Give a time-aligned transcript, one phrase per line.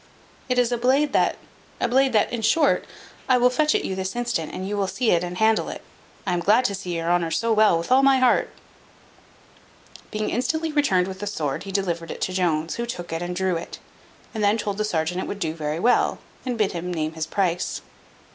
[0.49, 1.37] It is a blade that
[1.79, 2.85] a blade that in short,
[3.29, 5.83] I will fetch it you this instant, and you shall see it and handle it.
[6.25, 8.49] I am glad to see your honour so well with all my heart."
[10.09, 13.35] Being instantly returned with the sword, he delivered it to Jones, who took it and
[13.35, 13.77] drew it;
[14.33, 17.27] and then told the serjeant it would do very well, and bid him name his
[17.27, 17.83] price.